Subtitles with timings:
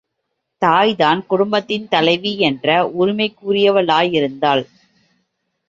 [0.61, 2.91] தாய்தான் குடும்பத்தின் தலைவி என்ற
[2.99, 4.63] உரிமைக்குரியவளாயிருந்தாள்.